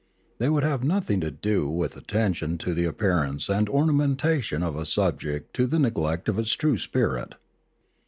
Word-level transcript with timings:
They 0.39 0.49
would 0.49 0.63
have 0.63 0.83
nothing 0.83 1.19
to 1.21 1.29
do 1.29 1.69
with 1.69 1.95
attention 1.95 2.57
to 2.57 2.73
the 2.73 2.85
appearance 2.85 3.49
and 3.49 3.69
ornamentation 3.69 4.63
of 4.63 4.75
a 4.75 4.83
subject 4.83 5.53
to 5.57 5.67
the 5.67 5.77
neglect 5.77 6.27
of 6.27 6.39
its 6.39 6.53
true 6.53 6.79
spirit. 6.79 7.35